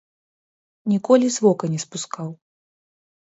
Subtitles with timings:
[0.91, 2.29] Ніколі з вока не спускаў.